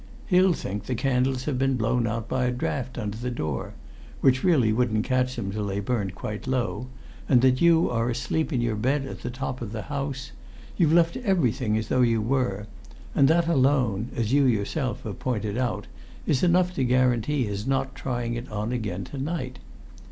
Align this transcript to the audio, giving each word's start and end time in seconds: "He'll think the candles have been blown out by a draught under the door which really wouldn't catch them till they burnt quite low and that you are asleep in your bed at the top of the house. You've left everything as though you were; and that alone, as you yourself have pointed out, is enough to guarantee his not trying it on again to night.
"He'll 0.25 0.53
think 0.53 0.85
the 0.85 0.95
candles 0.95 1.43
have 1.45 1.59
been 1.59 1.75
blown 1.77 2.07
out 2.07 2.27
by 2.27 2.45
a 2.45 2.51
draught 2.51 2.97
under 2.97 3.17
the 3.17 3.29
door 3.29 3.75
which 4.19 4.43
really 4.43 4.73
wouldn't 4.73 5.05
catch 5.05 5.35
them 5.35 5.51
till 5.51 5.67
they 5.67 5.79
burnt 5.79 6.15
quite 6.15 6.47
low 6.47 6.87
and 7.29 7.43
that 7.43 7.61
you 7.61 7.87
are 7.87 8.09
asleep 8.09 8.51
in 8.51 8.61
your 8.61 8.75
bed 8.75 9.05
at 9.05 9.21
the 9.21 9.29
top 9.29 9.61
of 9.61 9.71
the 9.73 9.83
house. 9.83 10.31
You've 10.75 10.91
left 10.91 11.17
everything 11.17 11.77
as 11.77 11.89
though 11.89 12.01
you 12.01 12.19
were; 12.19 12.65
and 13.13 13.27
that 13.27 13.47
alone, 13.47 14.09
as 14.15 14.33
you 14.33 14.45
yourself 14.45 15.03
have 15.03 15.19
pointed 15.19 15.55
out, 15.55 15.85
is 16.25 16.41
enough 16.41 16.73
to 16.73 16.83
guarantee 16.83 17.43
his 17.45 17.67
not 17.67 17.93
trying 17.93 18.33
it 18.33 18.51
on 18.51 18.71
again 18.71 19.03
to 19.03 19.19
night. 19.19 19.59